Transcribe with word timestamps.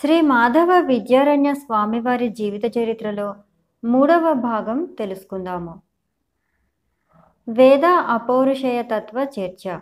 శ్రీ 0.00 0.20
మాధవ 0.20 0.80
విద్యారణ్య 0.80 1.54
స్వామివారి 1.54 2.28
జీవిత 2.28 2.78
చరిత్రలో 2.78 3.34
మూడవ 3.84 4.32
భాగం 4.32 4.84
తెలుసుకుందాము. 4.84 5.80
వేద 7.48 7.84
అపౌరుషేయ 7.84 8.82
తత్వ 8.82 9.26
చర్చ. 9.38 9.78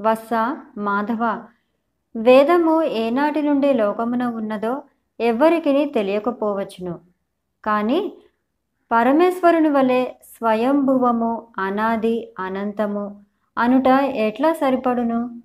వస్స 0.00 0.30
మాధవ 0.78 1.44
వేదము 2.16 2.82
ఏనాటి 2.82 3.42
నుండి 3.42 3.72
లోకమున 3.72 4.26
ఉన్నదో 4.26 4.82
ఎవ్వరికి 5.20 5.84
తెలియకపోవచ్చును. 5.84 7.00
కానీ 7.64 8.12
పరమేశ్వరుని 8.92 9.68
వలె 9.68 10.04
స్వయంభువము 10.04 11.46
అనాది 11.58 12.34
అనంతము 12.38 13.24
అనుట 13.58 13.86
ఎట్లా 14.26 14.52
సరిపడును? 14.52 15.42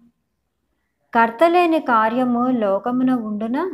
కర్తలేని 1.16 1.80
కార్యము 1.80 2.52
లోకమున 2.52 3.12
ఉండునా? 3.14 3.72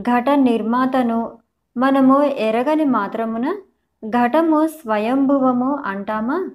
ఘట 0.00 0.30
నిర్మాతను 0.30 1.38
మనము 1.76 2.22
ఎరగని 2.22 2.84
మాత్రమున 2.84 3.56
ఘటము 4.08 4.66
స్వయంభువము 4.66 5.78
అంటామా? 5.86 6.50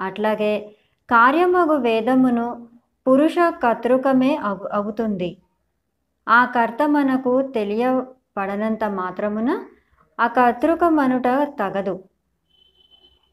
అట్లాగే 0.00 0.76
కార్యమగు 1.10 1.72
వేదమును 1.72 2.68
పురుష 3.08 3.34
కర్తృకమే 3.62 4.36
అగు 4.36 4.68
అవుతుంది. 4.72 5.36
ఆ 6.28 6.44
కర్త 6.44 6.88
మనకు 6.88 7.42
తెలియపడనంత 7.42 8.84
మాత్రమున 8.84 9.64
ఆ 10.20 10.26
కర్తృకమనుట 10.26 11.28
తగదు. 11.60 12.04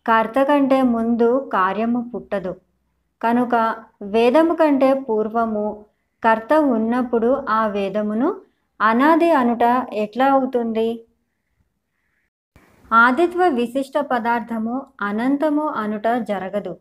కర్త 0.08 0.44
కంటే 0.44 0.81
ముందు 0.81 1.49
కార్యము 1.53 2.11
పుట్టదు. 2.16 2.55
కనుక 3.21 3.55
వేదము 4.02 4.53
కంటే 4.55 4.93
పూర్వము 4.93 5.85
కర్త 6.23 6.53
ఉన్నప్పుడు 6.53 7.45
ఆ 7.49 7.67
వేదమును 7.67 8.30
అనాది 8.80 9.31
అనుట 9.31 9.63
ఎట్లా 9.94 10.27
అవుతుంది? 10.31 11.05
ఆదిత్వ 12.92 13.47
విశిష్ట 13.47 13.94
పదార్థము 13.97 14.86
అనంతము 15.02 15.67
అనుట 15.81 16.08
జరగదు. 16.30 16.73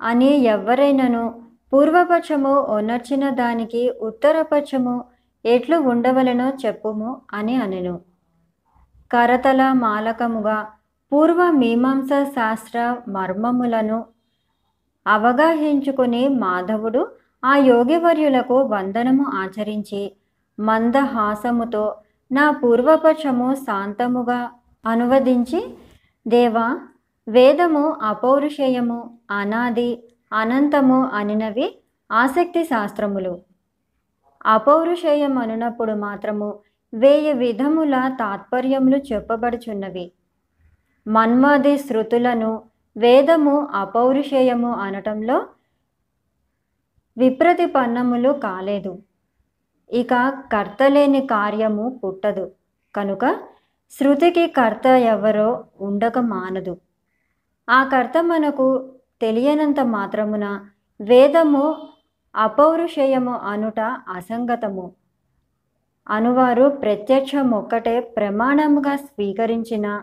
అని 0.00 0.30
ఎవ్వరైనను 0.44 1.24
పూర్వపక్షము 1.72 2.52
ఒనర్చిన 2.76 3.30
దానికి 3.30 3.90
ఉత్తరపక్షము 4.00 5.04
ఎట్లు 5.44 5.76
ఉండవలెనో 5.76 6.48
చెప్పుము 6.66 7.22
అని 7.32 7.56
అనెను. 7.56 8.00
కరతల 9.10 9.72
మాలకముగా 9.72 10.58
పూర్వ 11.12 11.50
మీమాంస 11.50 12.08
శాస్త్ర 12.34 12.96
మర్మములను 13.08 13.98
అవగాహించుకుని 15.06 16.28
మాధవుడు 16.28 17.06
ఆ 17.44 17.56
యోగివర్యులకు 17.56 18.54
వందనము 18.54 19.24
ఆచరించి 19.34 20.12
మందహాసముతో 20.60 21.96
నా 22.32 22.50
పూర్వపక్షము 22.50 23.54
శాంతముగా 23.54 24.50
అనువదించి 24.86 25.60
దేవా 26.26 26.80
వేదము 27.28 27.96
అపౌరుషేయము 28.02 29.18
అనాది 29.30 30.02
అనంతము 30.32 31.06
అనినవి 31.06 31.78
ఆసక్తి 32.12 32.64
శాస్త్రములు. 32.64 33.42
అపౌరుషేయం 34.46 35.38
అనునప్పుడు 35.38 35.92
మాత్రము 35.92 36.58
వేయి 36.94 37.32
విధముల 37.32 38.08
తాత్పర్యములు 38.20 38.96
చెప్పబడుచున్నవి. 38.96 40.12
మన్మాది 41.06 41.78
శృతులను 41.78 42.62
వేదము 42.96 43.66
అపౌరుషేయము 43.66 44.74
అనటంలో 44.74 45.46
విప్రతిపన్నములు 47.18 48.32
కాలేదు. 48.32 49.02
ఇక 49.92 50.14
కర్తలేని 50.52 51.26
కార్యము 51.26 52.00
పుట్టదు. 52.04 52.52
కనుక 52.94 53.36
శృతికి 53.90 54.46
కర్త 54.46 54.86
ఎవరో 54.86 55.64
ఉండక 55.80 56.18
మానదు. 56.18 56.76
ఆ 57.70 57.84
కర్త 57.84 58.12
మనకు 58.22 58.92
తెలియనంత 59.20 59.80
మాత్రమున 59.80 60.66
వేదము 61.00 61.88
అపౌరుషేయము 62.36 63.32
అనుట 63.32 63.80
అసంగతము. 64.08 64.92
అనువారు 66.08 66.68
ప్రత్యక్షమొక్కటే 66.68 68.00
ప్రమాణముగా 68.00 68.96
స్వీకరించిన 68.96 70.02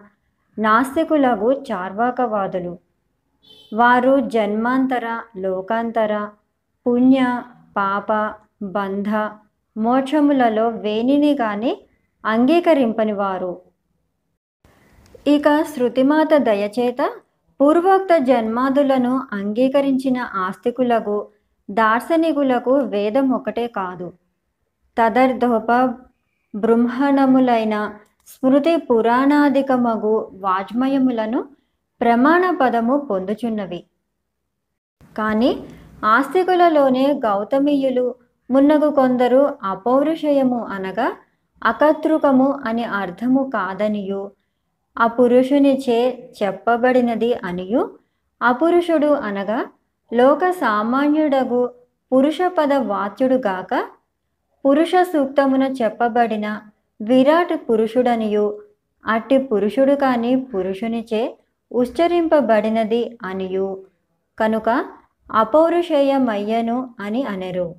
నాస్తికులకు 0.59 1.51
చార్వాకవాదులు. 1.51 2.88
వారు 3.73 4.19
జన్మాంతర 4.19 5.07
లోకాంతర 5.37 6.13
పుణ్య 6.85 7.41
పాప 7.77 8.11
బంధ 8.63 9.09
మోక్షములలో 9.75 10.69
వేనిని 10.69 11.33
కానీ 11.35 11.71
అంగీకరింపని 12.25 13.13
వారు 13.13 13.51
ఇక 15.27 15.47
శృతిమాత 15.63 16.37
దయచేత 16.37 17.01
పూర్వోక్త 17.59 18.17
జన్మాదులను 18.17 19.13
అంగీకరించిన 19.33 20.17
ఆస్తికులకు 20.35 21.27
దార్శనికులకు 21.69 22.73
వేదం 22.73 23.29
ఒకటే 23.29 23.67
కాదు. 23.67 24.13
తదర్థోప 24.97 25.71
బృంహణములైన 26.55 27.75
స్మృతి 28.27 28.75
పురాణాధికమగు 28.75 30.31
వాజ్మయములను 30.35 31.39
ప్రమాణ 32.01 32.57
పదము 32.61 32.97
పొందుచున్నవి. 33.09 33.83
కానీ 35.17 35.63
ఆస్తికులలోనే 36.05 37.19
గౌతమీయులు 37.25 38.15
మున్నగు 38.51 38.89
కొందరు 38.89 39.53
అపౌరుషయము 39.63 40.65
అనగా 40.65 41.11
అకర్తృకము 41.63 42.59
అని 42.65 42.83
అర్థము 42.83 43.51
కాదనియు. 43.53 44.31
అపురుషునిచే 44.99 46.29
చెప్పబడినది 46.43 47.33
అనియు. 47.33 47.97
అపురుషుడు 48.41 49.07
అనగా 49.07 49.65
లోక 50.13 50.49
సామాన్యుడగు 50.49 51.73
పురుషపద 52.11 52.73
వాచ్యుడుగాక 52.73 53.85
పురుష 54.65 54.91
సూక్తమున 54.95 55.63
చెప్పబడిన 55.63 56.61
విరాట్ 57.01 57.53
పురుషుడనియు. 57.69 58.61
అట్టి 59.05 59.37
పురుషుడు 59.37 59.93
కాని 59.93 60.31
పురుషునిచే 60.41 61.37
ఉచ్చరింపబడినది 61.71 63.17
అనియు. 63.23 63.83
కనుక 64.39 64.85
అపౌరుషేయమయ్యను 65.31 66.95
అని 66.99 67.23
అనరు. 67.23 67.75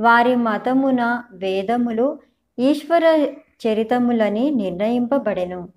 వారి 0.00 0.36
మతమున 0.36 1.22
వేదములు 1.32 2.18
ఈశ్వర 2.58 3.04
చరితములని 3.66 4.50
నిర్ణయింపబడెను. 4.50 5.68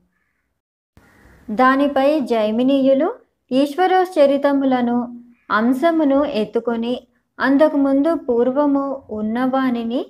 దానిపై 1.51 2.19
జైమినీయులు 2.19 3.15
ఈశ్వర 3.51 4.05
చరితములను 4.19 5.21
అంశమును 5.51 6.25
ఎత్తుకొని 6.25 7.07
అంతకుముందు 7.39 8.15
పూర్వము 8.15 9.03
ఉన్నవానిని 9.11 10.05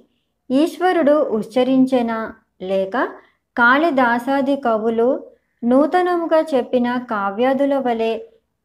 ఈశ్వరుడు 0.52 1.30
ఉచ్చరించెనా 1.30 2.34
లేక 2.62 3.09
కాళిదాసాది 3.58 4.56
కవులు 4.56 5.34
నూతనముగా 5.66 6.40
చెప్పిన 6.53 6.88
కావ్యాదుల 6.98 7.78
వలె 7.78 8.14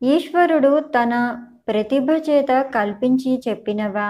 ఈశ్వరుడు 0.03 0.81
తన 0.81 1.13
ప్రతిభ 1.69 2.11
చేత 2.29 2.63
కల్పించి 2.75 3.43
చెప్పినవా? 3.49 4.09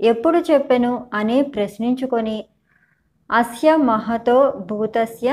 ఎప్పుడు 0.00 0.38
చెప్పెను 0.38 0.92
అని 1.14 1.42
ప్రశ్నించుకొని 1.42 2.38
అస్య 3.30 3.76
మహతో 3.76 4.38
భూతస్య 4.70 5.28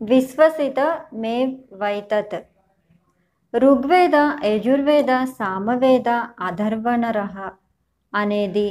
విశ్వసిత 0.00 0.80
మే 1.12 1.36
వైతత్. 1.72 2.38
ఋగ్వేద 3.54 4.16
యజుర్వేద 4.44 5.12
సామవేద 5.38 6.08
అధర్వణరహ 6.40 7.36
అనేది 8.12 8.68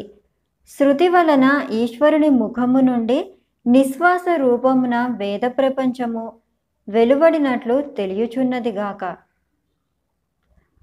శృతి 0.69 1.07
వలన 1.07 1.45
ఈశ్వరుని 1.71 2.29
ముఖము 2.29 2.79
నుండి 2.79 3.19
నిశ్వాస 3.65 4.25
రూపమున 4.37 4.95
వేద 5.17 5.45
ప్రపంచము 5.57 6.25
వెలువడినట్లు 6.87 7.81
తెలియచున్నదిగాక 7.81 9.17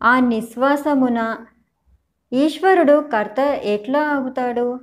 ఆ 0.03 0.21
నిశ్వాసమున 0.21 1.21
ఈశ్వరుడు 2.33 3.01
కర్త 3.13 3.41
ఎట్లా 3.65 4.03
అవుతాడు? 4.09 4.81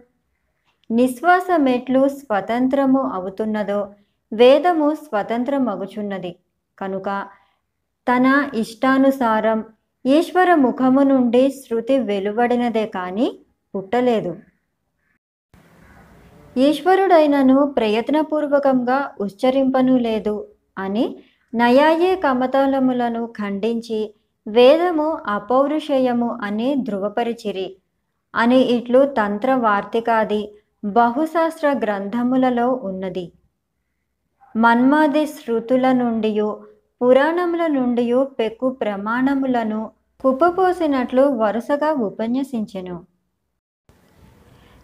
నిశ్వాసమెట్లు 0.91 2.07
స్వతంత్రము 2.07 3.01
అవుతున్నదో 3.13 3.93
వేదము 4.31 4.95
స్వతంత్రమగుచున్నది. 4.95 6.31
కనుక 6.77 7.09
తన 8.07 8.49
ఇష్టానుసారం 8.53 9.65
ఈశ్వర 10.05 10.55
ముఖము 10.55 11.03
నుండి 11.03 11.51
శృతి 11.51 11.97
వెలువడినదే 11.99 12.85
కానీ 12.85 13.27
పుట్టలేదు. 13.75 14.31
ఈశ్వరుడైనను 16.57 17.73
ప్రయత్నపూర్వకంగా 17.77 19.15
ఉచ్చరింపను 19.19 19.97
లేదు 19.97 20.35
అని 20.81 21.05
నయాయే 21.53 22.15
కమతలములను 22.15 23.25
ఖండించి 23.25 23.99
వేదము 24.47 25.07
అపౌరుషేయము 25.27 26.29
అని 26.43 26.75
ధృవపరిచిరి 26.75 27.67
అని 28.35 28.59
ఇట్లు 28.75 29.05
తంత్ర 29.17 29.53
వార్తికాది 29.55 30.41
బహుశాస్త్ర 30.83 31.67
గ్రంథములలో 31.83 32.67
ఉన్నది. 32.83 33.25
మన్మాది 34.55 35.25
శృతుల 35.25 35.91
నుండి 35.91 36.31
పురాణముల 37.01 37.67
నుండి 37.67 38.05
పెక్కు 38.39 38.69
ప్రమాణములను 38.69 39.81
కుప్పపోసినట్లు 40.21 41.21
వరుసగా 41.21 41.91
ఉపన్యసించెను. 41.91 42.97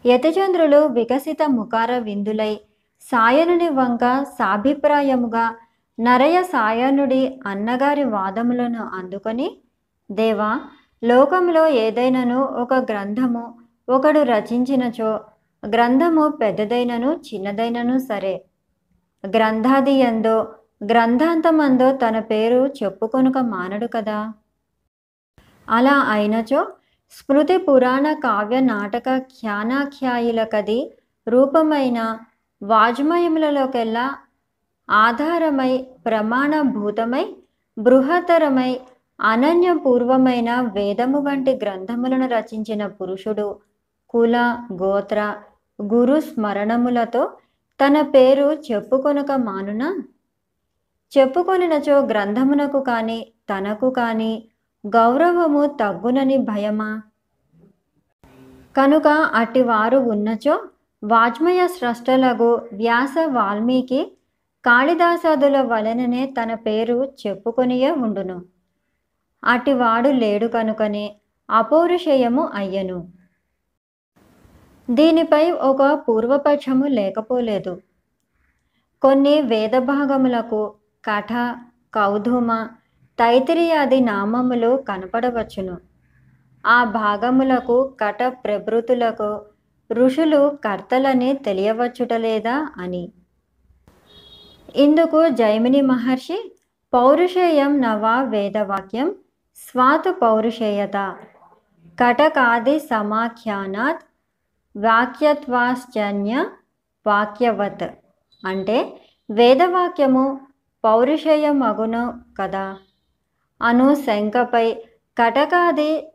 యతచంద్రులు 0.05 0.79
వికసిత 0.87 1.41
ముఖార 1.49 1.91
విందులై 1.97 2.53
సాయనుని 3.01 3.69
వంక 3.69 4.23
సాభిప్రాయముగా 4.23 5.45
నరయ 5.99 6.43
సాయనుడి 6.43 7.39
అన్నగారి 7.45 8.03
వాదములను 8.03 8.83
అందుకొని 8.93 9.57
దేవా 10.11 10.59
లోకంలో 11.03 11.67
ఏదైనను 11.67 12.43
ఒక 12.43 12.73
గ్రంథము 12.73 13.43
ఒకడు 13.89 14.19
రచించినచో 14.23 15.19
గ్రంథము 15.63 16.29
పెద్దదైనను 16.29 17.21
చిన్నదైనను 17.27 17.97
సరే. 17.99 18.45
గ్రంథాది 19.23 19.91
ఎందో 19.91 20.53
గ్రంథాంతమందో 20.83 21.91
తన 21.91 22.19
పేరు 22.19 22.67
చెప్పుకొనుక 22.83 23.37
మానడు 23.37 23.87
కదా? 23.87 24.33
అలా 25.69 25.95
అయినచో 26.11 26.67
స్మృతి 27.11 27.57
పురాణ 27.57 28.13
కావ్య 28.13 28.59
నాటక 28.59 29.17
ఖ్యానాఖ్యాయులకది 29.17 30.93
రూపమైన 31.27 32.17
వాజ్మయములలోకెల్లా 32.61 34.05
ఆధారమై 34.89 35.87
ప్రమాణభూతమై 36.05 37.35
బృహతరమై 37.77 38.79
అనన్యపూర్వమైన 39.21 40.61
వేదము 40.61 41.19
వంటి 41.19 41.55
గ్రంథములను 41.55 42.27
రచించిన 42.27 42.87
పురుషుడు 42.87 43.59
కుల 44.09 44.57
గోత్ర 44.83 45.35
గురు 45.81 46.19
స్మరణములతో 46.19 47.31
తన 47.85 48.01
పేరు 48.01 48.57
చెప్పుకొనక 48.71 49.31
మానున? 49.31 50.01
చెప్పుకొనినచో 51.17 51.99
గ్రంథమునకు 51.99 52.79
కాని 52.79 53.27
తనకు 53.49 53.89
కాని 53.89 54.47
గౌరవము 54.87 55.65
తగ్గునని 55.65 56.37
భయమా? 56.37 57.01
కనుక 58.77 59.07
అటివారు 59.07 59.97
ఉన్నచో 59.97 60.59
వాజ్మయ 61.03 61.67
స్రష్టలగు 61.67 62.69
వ్యాస 62.73 63.15
వాల్మీకి 63.27 64.16
కాళిదాసాదుల 64.67 65.61
వలననే 65.61 66.33
తన 66.41 66.53
పేరు 66.53 67.13
చెప్పుకొనియే 67.27 67.91
ఉండును. 67.91 68.45
అటివాడు 69.43 70.09
లేడు 70.09 70.47
కనుకనే 70.47 71.15
అపౌరుషేయము 71.49 72.49
అయ్యను. 72.53 73.11
దీనిపై 74.89 75.51
ఒక 75.51 76.01
పూర్వపక్షము 76.07 76.85
లేకపోలేదు. 76.85 77.81
కొన్ని 79.01 79.41
వేదభాగములకు 79.41 80.73
కఠ 81.05 81.33
కౌధుమ 81.93 82.67
తైతిరియాది 83.19 83.99
నామములు 83.99 84.83
కనపడవచ్చును. 84.89 85.77
ఆ 86.67 86.83
భాగములకు 86.83 87.93
కట 87.99 88.23
ప్రభృతులకు 88.23 89.41
ఋషులు 89.93 90.57
కర్తలని 90.65 91.33
తెలియవచ్చుటలేదా 91.33 92.69
అని. 92.77 93.11
ఇందుకు 94.75 95.29
జైమిని 95.29 95.81
మహర్షి 95.81 96.57
పౌరుషేయం 96.93 97.81
నవా 97.81 98.21
వేదవాక్యం 98.21 99.15
స్వాతు 99.55 100.11
పౌరుషేయత. 100.11 101.15
కటకాది 101.99 102.79
సమాఖ్యానాత్ 102.79 103.99
వాక్యత్వాశ్చన్య 104.77 106.45
వాక్యవత్. 107.07 107.83
అంటే 108.45 109.01
వేదవాక్యము 109.31 110.47
పౌరుషేయం 110.83 111.63
అగును 111.63 112.19
కదా. 112.41 112.77
అను 113.61 113.95
శంకపై 113.95 114.71
కటకాది 115.17 116.13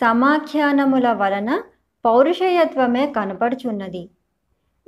సమాఖ్యానముల 0.00 1.12
వలన 1.12 1.62
పౌరుషేయత్వమే 2.04 3.06
కనపడుచున్నది. 3.06 4.10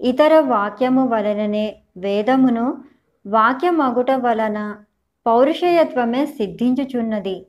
ఇతర 0.01 0.41
వాక్యము 0.41 1.07
వలననే 1.07 1.80
వేదమును 1.96 2.84
వాక్యమగుట 3.26 4.10
వలన 4.10 4.76
పౌరుషయత్వమే 5.26 6.26
సిద్ధించుచున్నది. 6.26 7.46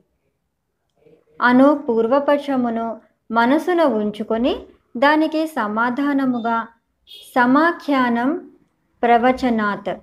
అను 1.42 1.74
పూర్వపక్షమును 1.74 3.00
మనసున 3.30 3.82
ఉంచుకొని 3.82 4.66
దానికి 4.96 5.46
సమాధానముగా 5.46 6.68
సమాఖ్యానం 7.34 8.50
ప్రవచనాత్. 9.02 10.00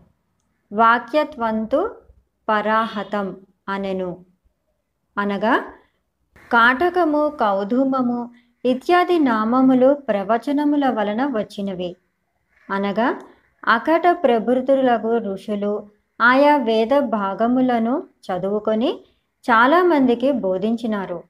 వాక్యత్వంతు 0.73 1.95
పరాహతం 2.49 3.37
అనెను. 3.69 4.25
అనగా 5.17 5.59
కాటకము 6.51 7.29
కౌధుమము 7.29 8.31
ఇత్యాది 8.65 9.19
నామములు 9.19 9.93
ప్రవచనముల 9.93 10.89
వలన 10.89 11.25
వచ్చినవి. 11.25 11.95
అనగా 12.71 13.19
అకట 13.67 14.07
ప్రభృతులకు 14.23 15.17
ఋషులు 15.17 15.89
ఆయా 16.21 16.57
వేద 16.57 16.99
భాగములను 16.99 18.03
చదువుకొని 18.25 18.99
చాలామందికి 19.49 20.31
బోధించినారు. 20.31 21.23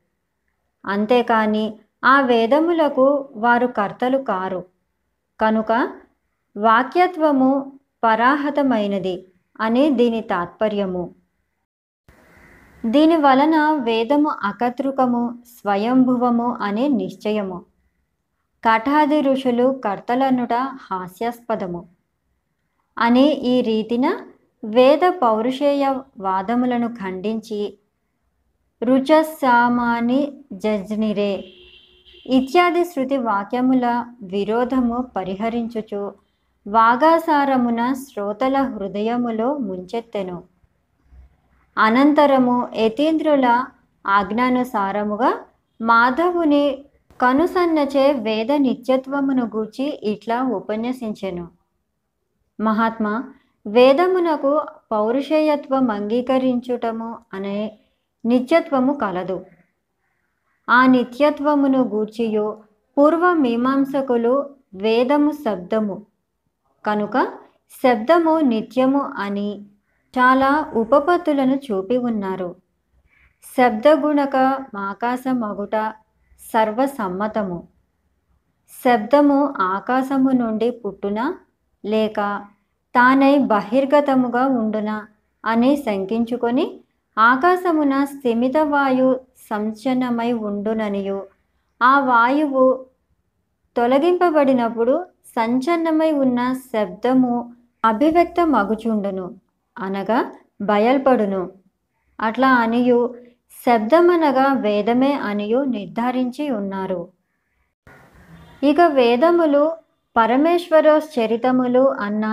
అంతేకాని 0.85 1.79
ఆ 2.05 2.21
వేదములకు 2.21 3.29
వారు 3.35 3.67
కర్తలు 3.67 4.17
కారు. 4.17 4.65
కనుక 5.41 5.71
వాక్యత్వము 6.57 7.79
పరాహతమైనది 8.03 9.27
అని 9.61 9.89
దీని 9.89 10.21
తాత్పర్యము. 10.21 11.15
దీని 12.85 13.15
వలన 13.15 13.55
వేదము 13.71 14.29
అకతృకము 14.29 15.43
స్వయంభువము 15.47 16.57
అనే 16.61 16.87
నిశ్చయము. 16.87 17.65
కఠాది 18.69 19.21
ఋషులు 19.21 19.81
కర్తలనుట 19.85 20.53
హాస్యాస్పదము. 20.53 21.98
అనే 22.99 23.23
ఈ 23.23 23.61
రీతిన 23.61 24.05
వేద 24.63 24.99
పౌరుషేయ 25.21 25.95
వాదములను 26.17 26.87
ఖండించి 26.87 27.73
రుచసామాని 28.81 30.33
జజ్నిరే 30.53 31.45
ఇత్యాది 32.25 32.83
శృతి 32.83 33.17
వాక్యముల 33.17 34.05
విరోధము 34.21 35.01
పరిహరించుచు 35.15 36.11
వాగాసారమున 36.67 37.93
శ్రోతల 37.93 38.61
హృదయములో 38.61 39.57
ముంచెత్తెను. 39.57 40.43
అనంతరము 41.77 42.67
యతీంద్రుల 42.75 43.65
ఆజ్ఞానుసారముగా 44.07 45.31
మాధవుని 45.81 46.77
కనుసన్నచే 47.21 48.11
వేద 48.11 48.51
నిత్యత్వమును 48.51 49.45
గూర్చి 49.55 49.99
ఇట్లా 50.03 50.41
ఉపన్యసించెను. 50.41 51.58
మహాత్మా 52.59 53.23
వేదమునకు 53.67 54.61
పౌరుషేయత్వం 54.91 55.91
అంగీకరించుటము 55.91 57.17
అనే 57.33 57.79
నిత్యత్వము 58.25 58.93
కలదు. 58.93 59.45
ఆ 60.69 60.85
నిత్యత్వమును 60.85 61.81
గూర్చియు 61.83 62.63
పూర్వ 62.97 63.33
మీమాంసకులు 63.33 64.55
వేదము 64.73 65.31
శబ్దము. 65.31 66.05
కనుక 66.85 67.27
శబ్దము 67.83 68.39
నిత్యము 68.39 69.01
అని 69.01 69.65
చాలా 70.17 70.71
ఉపపత్తులను 70.73 71.55
చూపి 71.55 71.97
ఉన్నారు. 71.97 72.55
శబ్దగుణక 73.57 74.35
మాకాశ 74.73 75.23
మగుట 75.31 75.93
సర్వసమ్మతము. 76.53 77.67
శబ్దము 78.85 79.53
ఆకాశము 79.61 80.29
నుండి 80.29 80.71
పుట్టున 80.71 81.33
లేక 81.83 82.19
తానై 82.95 83.37
బహిర్గతముగా 83.37 84.45
ఉండున 84.45 84.91
అని 85.45 85.75
శంకించుకొని 85.75 86.65
ఆకాశమున 87.17 88.05
స్థిమిత 88.05 88.57
వాయు 88.57 89.19
సంచనమై 89.49 90.31
ఉండుననియు. 90.33 91.19
ఆ 91.81 91.99
వాయువు 91.99 92.85
తొలగింపబడినప్పుడు 93.75 95.05
సంచలనమై 95.35 96.11
ఉన్న 96.11 96.53
శబ్దము 96.53 97.53
అభివ్యక్త 97.85 98.39
మగుచుండును 98.41 99.35
అనగా 99.79 100.19
బయల్పడును. 100.61 101.49
అట్లా 102.19 102.49
అనియు 102.49 103.15
శబ్దమనగా 103.65 104.53
వేదమే 104.53 105.11
అనియు 105.13 105.59
నిర్ధారించి 105.63 106.49
ఉన్నారు. 106.49 107.09
ఇక 108.63 108.81
వేదములు 108.81 109.63
పరమేశ్వరోశ్చరితములు 110.19 111.83
అన్న 111.99 112.25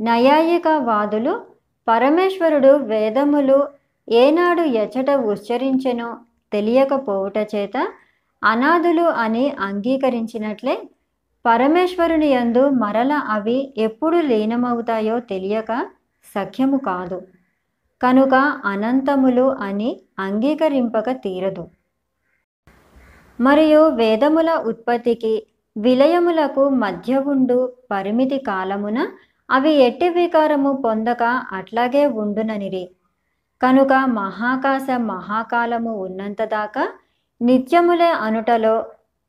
నయాయిక 0.00 0.68
వాదులు 0.82 1.32
పరమేశ్వరుడు 1.86 2.72
వేదములు 2.84 3.58
ఏనాడు 4.08 4.62
ఎచట 4.76 5.10
ఉచ్చరించెనో 5.24 6.08
తెలియకపోవుట 6.52 7.38
చేత 7.54 7.76
అనాథులు 8.42 9.06
అని 9.16 9.44
అంగీకరించినట్లే 9.60 10.74
పరమేశ్వరుని 11.44 12.26
యందు 12.28 12.68
మరల 12.76 13.12
అవి 13.28 13.58
ఎప్పుడు 13.78 14.18
లీనమవుతాయో 14.20 15.20
తెలియక 15.30 15.72
సఖ్యము 16.24 16.78
కాదు. 16.86 17.18
కనుక 18.00 18.34
అనంతములు 18.64 19.46
అని 19.66 19.90
అంగీకరింపక 20.18 21.10
తీరదు. 21.24 21.64
మరియు 23.38 23.82
వేదముల 23.98 24.50
ఉత్పత్తికి 24.66 25.34
విలయములకు 25.76 26.68
మధ్య 26.68 27.18
ఉండు 27.18 27.72
పరిమితి 27.90 28.38
కాలమున 28.38 28.98
అవి 29.50 29.72
ఎట్టి 29.78 30.08
వికారము 30.08 30.82
పొందక 30.84 31.22
అట్లాగే 31.52 32.06
ఉండుననిరి. 32.06 32.84
కనుక 33.62 33.92
మహాకాశ 33.92 34.86
మహాకాలము 34.96 35.92
ఉన్నంత 36.04 36.44
దాకా 36.44 36.84
నిత్యములే 37.40 38.10
అనుటలో 38.26 38.74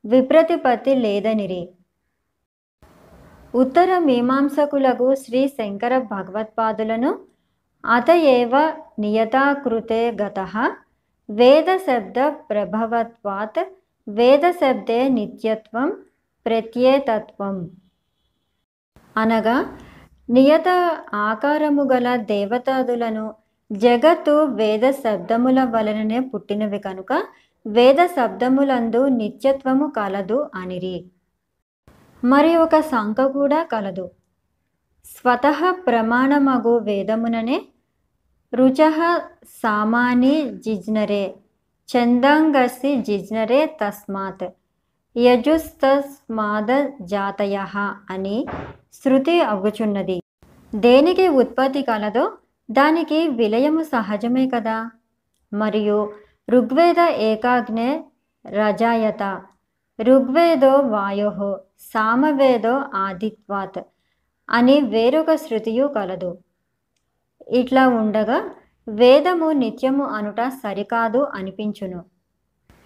విప్రతిపత్తి 0.04 0.94
లేదనిరి. 0.94 1.62
ఉత్తర 3.54 3.98
మీమాంసకులకు 3.98 5.14
శ్రీ 5.14 5.48
శంకర 5.48 5.98
భగవత్పాదులను 5.98 7.10
అత 7.84 8.10
ఏవ 8.10 8.54
నియతాకృతే 8.98 10.02
గత 10.22 10.38
వేద 11.30 11.70
శబ్ద 11.76 12.18
ప్రభవత్వాత్ 12.50 13.62
వేద 14.08 14.44
శబ్దే 14.50 15.08
నిత్యత్వం 15.08 15.88
ప్రత్యేతత్వం. 16.48 17.56
అనగా 19.16 19.56
నియత 20.30 20.68
ఆకారము 21.14 21.82
గల 21.92 22.16
దేవతాదులను 22.16 23.34
జగత్తు 23.72 24.30
వేద 24.30 24.90
శబ్దముల 24.90 25.64
వలననే 25.64 26.20
పుట్టినవి 26.20 26.78
కనుక 26.78 27.12
వేద 27.66 28.06
శబ్దములందు 28.06 29.08
నిత్యత్వము 29.08 29.92
కలదు 29.96 30.50
అనిరి. 30.54 30.96
మరి 32.24 32.56
ఒక 32.56 32.80
సంఖ 32.80 33.20
కూడా 33.20 33.62
కలదు. 33.62 34.10
స్వతః 35.04 35.60
ప్రమాణమగు 35.70 36.78
వేదముననే 36.78 37.58
రుచ 38.54 38.80
సామాని 39.62 40.34
జిజ్నరే 40.66 41.34
చందాంగసి 41.88 42.96
జిజ్నరే 42.96 43.60
తస్మాత్. 43.82 44.46
యజుస్తస్మాద 45.18 46.66
జాతయ 47.00 47.66
అని 48.10 48.46
శృతి 48.92 49.40
అగుచున్నది 49.40 50.20
దేనికి 50.74 51.28
ఉత్పత్తి 51.28 51.82
కలదో 51.82 52.38
దానికి 52.70 53.28
విలయము 53.28 53.82
సహజమే 53.82 54.48
కదా. 54.54 54.90
మరియు 55.52 56.12
ఋగ్వేద 56.50 57.00
ఏకాగ్నే 57.00 58.04
రజాయత. 58.46 59.42
ఋగ్వేదో 60.02 60.70
వాయో 60.70 61.60
సామవేదో 61.78 62.82
ఆదిత్వాత్ 62.94 63.80
అని 64.50 64.80
వేరొక 64.80 65.34
శృతియు 65.34 65.86
కలదు. 65.86 66.38
ఇట్లా 67.48 67.88
ఉండగా 67.88 68.50
వేదము 68.88 69.50
నిత్యము 69.50 70.04
అనుట 70.04 70.40
సరికాదు 70.48 71.18
అనిపించును. 71.34 72.17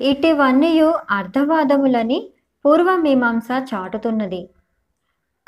ఇటివన్నీయు 0.02 0.94
అర్ధవాదములని 1.10 2.30
పూర్వమీమాంస 2.64 3.48
చాటుతున్నది. 3.74 4.50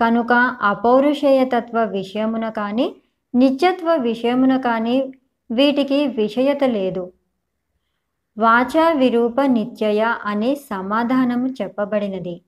కనుక 0.01 0.33
అపౌరుషేయతత్వ 0.63 1.85
విషయమున 1.85 2.49
కానీ 2.49 2.97
నిత్యత్వ 3.35 3.95
విషయమున 3.97 4.57
కానీ 4.57 5.15
వీటికి 5.51 6.07
విషయత 6.07 6.65
లేదు. 6.65 7.13
వాచా 8.39 8.93
విరూప 8.93 9.41
నిత్యయ 9.41 10.15
అనే 10.25 10.55
సమాధానము 10.55 11.49
చెప్పబడినది. 11.49 12.43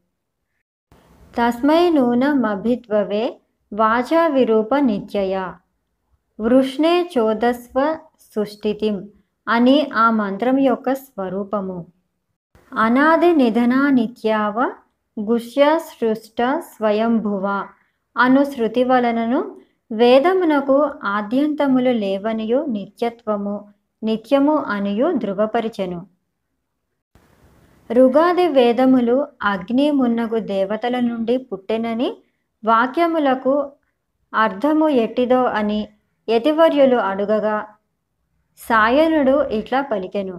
తస్మై 1.38 1.90
నూనమభిద్వవే 1.90 3.40
వాచా 3.72 4.26
విరూప 4.26 4.74
నిత్యయ. 4.74 5.52
వృష్ణే 6.40 7.10
చోదస్వ 7.18 7.98
సుష్టితిం 8.20 9.08
అని 9.48 9.90
ఆ 9.94 10.10
మంత్రం 10.10 10.58
యొక్క 10.58 10.92
స్వరూపము. 10.94 11.86
అనాది 12.72 13.28
నిధనా 13.32 13.78
నిత్యావ 13.90 14.56
గుష్య 15.16 15.64
సృష్ట 15.90 16.40
స్వయంభువ 16.72 17.46
అను 18.16 18.42
శృతి 18.44 18.82
వలనను 18.84 19.40
వేదమునకు 19.90 20.76
ఆద్యంతములు 21.04 21.92
లేవనియు 22.02 22.60
నిత్యత్వము 22.66 23.54
నిత్యము 24.02 24.56
అనియు 24.74 25.06
ధృవపరిచెను. 25.22 26.00
రుగాది 27.90 28.46
వేదములు 28.48 29.16
అగ్ని 29.44 29.88
మున్నగు 29.90 30.40
దేవతల 30.52 30.96
నుండి 31.00 31.36
పుట్టెనని 31.48 32.10
వాక్యములకు 32.62 33.56
అర్థము 34.32 34.88
ఎట్టిదో 35.04 35.42
అని 35.58 35.80
యతివర్యులు 36.28 37.00
అడుగగా 37.10 37.56
సాయనుడు 38.60 39.36
ఇట్లా 39.58 39.80
పలికెను. 39.90 40.36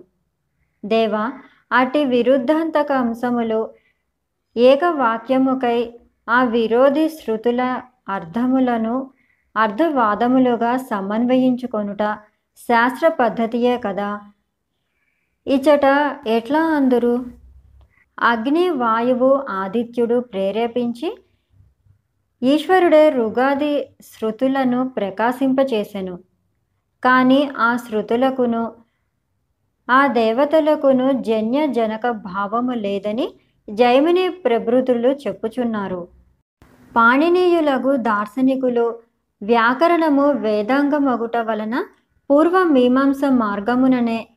దేవా 0.83 1.25
అటి 1.71 2.05
విరుద్ధాంతక 2.05 2.91
అంశములు 2.91 3.69
ఏకవాక్యముకై 4.57 5.99
ఆ 6.29 6.43
విరోధి 6.43 7.09
శృతుల 7.09 7.81
అర్థములను 8.09 9.11
అర్ధవాదములుగా 9.57 10.77
సమన్వయించుకొనుట 10.77 12.03
శాస్త్ర 12.57 13.07
పద్ధతియే 13.07 13.77
కదా. 13.77 14.21
ఇచట 15.47 15.85
ఎట్లా 16.27 16.59
అందరు? 16.59 17.25
అగ్ని 18.19 18.69
వాయువు 18.69 19.45
ఆదిత్యుడు 19.49 20.19
ప్రేరేపించి 20.19 21.17
ఈశ్వరుడే 22.43 23.09
రుగాది 23.09 23.85
శృతులను 24.01 24.89
ప్రకాశింపచేసెను. 24.89 26.19
కానీ 27.03 27.51
ఆ 27.57 27.75
శృతులకును 27.75 28.86
ఆ 29.89 30.07
దేవతలకును 30.07 31.11
జన్య 31.11 31.67
జనక 31.67 32.09
భావము 32.09 32.71
లేదని 32.71 33.33
జైమిని 33.69 34.29
ప్రభృతులు 34.29 35.09
చెప్పుచున్నారు. 35.09 36.07
పాణినీయులకు 36.95 37.95
దార్శనికులు 37.95 38.99
వ్యాకరణము 39.41 40.31
వేదాంగమగుట 40.31 41.37
వలన 41.37 41.85
పూర్వ 42.29 42.63
మీమాంస 42.63 43.21
మార్గముననే 43.29 44.27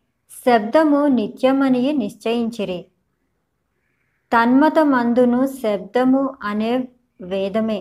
శబ్దము 0.46 1.06
నిత్యమని 1.06 1.92
నిశ్చయించిరి. 1.92 2.86
తన్మతమందును 4.32 5.46
శబ్దము 5.46 6.34
అనే 6.42 6.88
వేదమే. 7.22 7.80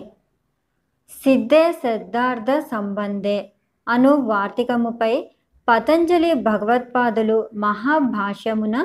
సిద్ధే 1.24 1.72
శబ్దార్థ 1.72 2.58
సంబంధే 2.58 3.52
అను 3.88 4.10
వార్తికముపై 4.14 5.30
పతంజలి 5.70 6.30
భగవత్పాదులు 6.44 7.36
మహాభాష్యమున 7.56 8.76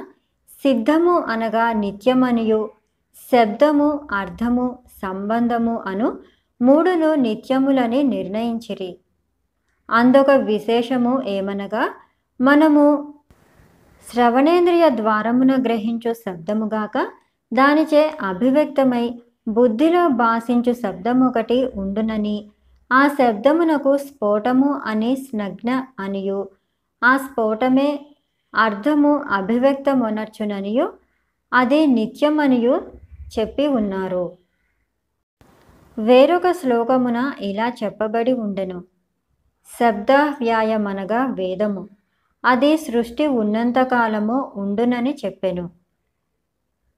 సిద్ధము 0.63 1.15
అనగా 1.29 1.65
నిత్యమనియు 1.73 2.59
శబ్దము 3.31 3.87
అర్థము 4.13 4.65
సంబంధము 5.03 5.75
అను 5.85 6.07
మూడును 6.61 7.09
నిత్యములని 7.15 7.99
నిర్ణయించిరి. 8.03 8.89
అందొక 9.89 10.31
విశేషము 10.43 11.13
ఏమనగా 11.27 11.83
మనము 12.39 12.85
శ్రవణేంద్రియ 14.07 14.85
ద్వారమున 14.95 15.53
గ్రహించు 15.61 16.13
శబ్దముగాక 16.23 16.97
దానిచే 17.51 18.03
అభివ్యక్తమై 18.21 19.05
బుద్ధిలో 19.47 20.03
భాషించు 20.17 20.73
శబ్దమొకటి 20.73 21.59
ఉండునని 21.75 22.37
ఆ 22.91 23.01
శబ్దమునకు 23.19 23.93
స్ఫోటము 23.97 24.69
అని 24.85 25.11
స్నగ్న 25.23 25.69
అనియు 25.99 26.39
ఆ 27.03 27.17
స్ఫోటమే 27.17 28.15
అర్థము 28.55 29.17
అభివ్యక్తమొనర్చుననియు 29.17 30.93
అది 31.53 31.87
నిత్యమనియు 31.87 32.91
చెప్పి 33.39 33.67
ఉన్నారు. 33.67 34.37
వేరొక 35.97 36.51
శ్లోకమున 36.51 37.33
ఇలా 37.39 37.71
చెప్పబడి 37.83 38.33
ఉండెను. 38.33 38.83
శబ్దవ్యాయమనగా 39.79 41.25
వేదము. 41.25 41.89
అది 42.45 42.77
సృష్టి 42.77 43.27
ఉన్నంతకాలము 43.27 44.51
ఉండునని 44.55 45.17
చెప్పెను. 45.25 45.69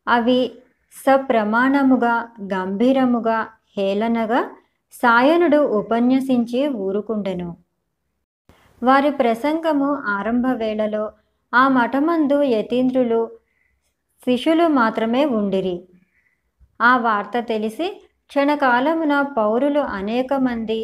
అవి 0.07 0.51
సప్రమాణముగా 1.07 2.29
గంభీరముగా 2.53 3.47
హేళనగా 3.77 4.51
సాయనుడు 4.91 5.57
ఉపన్యసించి 5.57 6.67
ఊరుకుండెను. 6.67 7.66
వారి 8.81 9.11
ప్రసంగము 9.11 9.95
ఆరంభ 10.07 10.47
వేళలో 10.47 11.03
ఆ 11.53 11.67
మఠమందు 11.67 12.41
యతీంద్రులు 12.41 13.21
శిష్యులు 14.27 14.67
మాత్రమే 14.67 15.25
ఉండిరి. 15.25 15.77
ఆ 16.81 16.97
వార్త 16.97 17.39
తెలిసి 17.39 17.87
క్షణకాలమున 18.27 19.21
పౌరులు 19.37 19.79
అనేక 19.79 20.33
మంది 20.33 20.79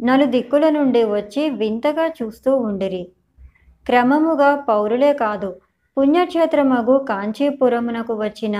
నలుదిక్కుల 0.00 0.68
నుండి 0.68 1.04
వచ్చి 1.04 1.50
వింతగా 1.50 2.06
చూస్తూ 2.08 2.56
ఉండిరి. 2.56 3.02
క్రమముగా 3.86 4.56
పౌరులే 4.68 5.12
కాదు 5.14 5.50
పుణ్యక్షేత్రమగు 5.96 6.98
కాంచీపురమునకు 6.98 8.14
వచ్చిన 8.14 8.56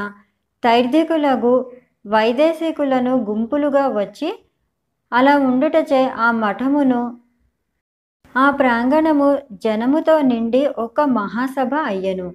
తైర్దికులగు 0.63 1.55
వైదేశికులను 2.07 3.17
గుంపులుగా 3.25 3.89
వచ్చి 3.89 4.29
అలా 5.13 5.37
ఉండుటచే 5.39 6.09
ఆ 6.09 6.31
మఠమును 6.31 7.01
ఆ 8.37 8.51
ప్రాంగణము 8.51 9.39
జనముతో 9.53 10.21
నిండి 10.21 10.67
ఒక 10.67 11.01
మహాసభ 11.01 11.75
అయ్యను. 11.75 12.33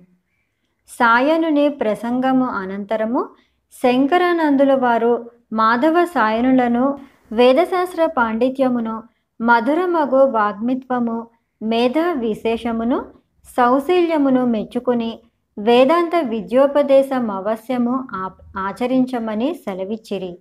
సాయనుని 0.88 1.70
ప్రసంగము 1.70 2.46
అనంతరము 2.46 3.30
శంకరానందుల 3.72 4.74
వారు 4.74 5.32
మాధవ 5.54 6.06
సాయనులను 6.06 7.00
వేదశాస్త్ర 7.32 8.06
పాండిత్యమును 8.06 9.04
మధురమగు 9.42 10.26
వాగ్మిత్వము 10.26 11.28
మేధా 11.64 12.12
విశేషమును 12.12 13.06
సౌశీల్యమును 13.46 14.46
మెచ్చుకుని 14.46 15.20
వేదాంత 15.60 16.12
విద్యోపదేశం 16.24 17.32
అవశ్యము 17.32 18.08
ఆ- 18.16 18.30
ఆచరించమని 18.58 19.54
సెలవిచ్చిరి. 19.54 20.40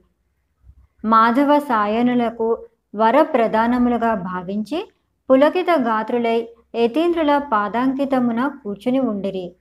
మాధవ 1.05 1.59
సాయనులకు 1.59 2.65
వర 2.97 3.23
ప్రధానములుగా 3.23 4.15
భావించి 4.15 4.91
పులకిత 5.31 5.67
గాత్రులై 5.71 6.49
యతీంద్రుల 6.75 7.39
పాదాంకితమున 7.39 8.49
కూర్చుని 8.49 9.01
ఉండిరి. 9.01 9.53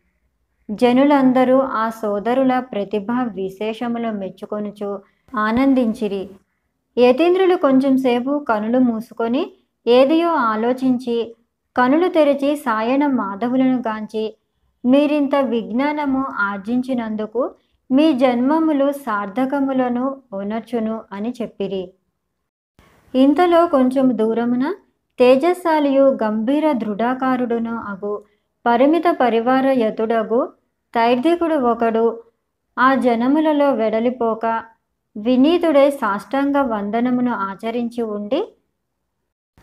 జనులందరూ 0.72 1.60
ఆ 1.60 1.90
సోదరుల 1.90 2.60
ప్రతిభ 2.60 3.08
విశేషములు 3.12 4.12
మెచ్చుకొనుచు 4.12 5.02
ఆనందించిరి. 5.36 6.30
యతీంద్రులు 6.98 7.56
కొంచెం 7.56 7.98
సేపు 7.98 8.46
కనులు 8.50 8.80
మూసుకొని 8.80 9.52
ఏదియో 9.88 10.30
ఆలోచించి 10.30 11.36
కనులు 11.78 12.08
తెరిచి 12.08 12.56
సాయన 12.56 13.08
మాధవులను 13.08 13.78
గాంచి 13.78 14.36
మీరింత 14.86 15.36
విజ్ఞానము 15.36 16.26
ఆర్జించినందుకు 16.40 17.56
మీ 17.92 18.14
జన్మములు 18.14 18.92
సార్థకములను 18.92 20.22
ఉనర్చును 20.34 21.02
అని 21.12 21.34
చెప్పిరి. 21.42 21.94
ఇంతలో 23.16 23.68
కొంచెం 23.68 24.18
దూరమున 24.18 24.76
తేజశాలియు 25.20 26.06
గంభీర 26.24 26.66
దృఢాకారుడును 26.74 27.76
అగు 27.88 28.14
పరిమిత 28.66 29.08
పరివార 29.20 29.66
యతుడగు 29.78 30.42
తైర్ధికుడు 30.94 31.58
ఒకడు. 31.64 32.06
ఆ 32.78 32.88
జనములలో 32.96 33.68
వెడలిపోక 33.72 34.46
వినీతుడై 35.16 35.90
సాష్టాంగ 36.02 36.58
వందనమును 36.64 37.34
ఆచరించి 37.40 38.02
ఉండి 38.16 38.42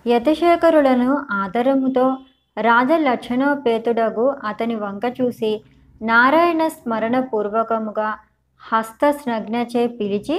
యతశేఖరులను 0.07 1.11
ఆదరముతో 1.33 2.07
రాజలక్షణోపేతుడగు 2.57 4.27
అతని 4.45 4.77
వంక 4.77 5.05
చూసి 5.21 5.51
నారాయణ 6.01 6.63
స్మరణ 6.69 7.17
పూర్వకముగా 7.21 8.11
హస్తస్నగ్నచే 8.63 9.83
పిలిచి 9.99 10.37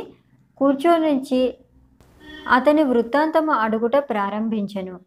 కూర్చోనుంచి 0.62 1.42
అతని 2.48 2.84
వృత్తాంతము 2.84 3.52
అడుగుట 3.52 3.96
ప్రారంభించెను. 3.96 5.00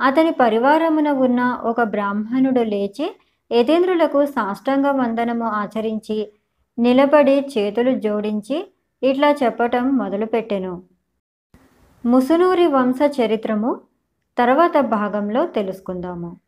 అతని 0.00 0.30
పరివారమున 0.30 1.10
ఉన్న 1.10 1.60
ఒక 1.64 1.82
బ్రాహ్మణుడు 1.82 2.60
లేచి 2.60 3.16
యతీంద్రులకు 3.52 4.26
సాష్టాంగ 4.26 4.86
వందనము 4.86 5.44
ఆచరించి 5.44 6.32
నిలబడి 6.78 7.46
చేతులు 7.58 7.98
జోడించి 7.98 8.74
ఇట్లా 9.02 9.30
చెప్పటం 9.30 9.96
మొదలుపెట్టెను. 9.96 10.82
ముసునూరి 12.06 12.66
వంశ 12.66 12.98
చరిత్రము 13.20 13.80
తర్వాత 14.38 14.80
భాగంలో 14.80 15.46
తెలుసుకుందాము. 15.46 16.43